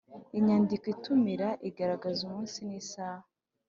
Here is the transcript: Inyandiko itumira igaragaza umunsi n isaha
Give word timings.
Inyandiko 0.37 0.85
itumira 0.95 1.47
igaragaza 1.69 2.19
umunsi 2.27 2.57
n 2.67 2.69
isaha 2.81 3.23